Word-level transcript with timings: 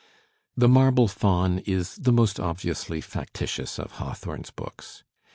"The 0.57 0.67
Marble 0.67 1.07
Faun" 1.07 1.59
is 1.59 1.93
the 1.95 2.11
most 2.11 2.39
obviously 2.39 3.01
factitious 3.01 3.77
of 3.77 3.91
Hawthorne's 3.97 4.49
books. 4.49 5.03